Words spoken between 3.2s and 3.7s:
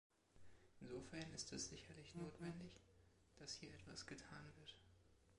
dass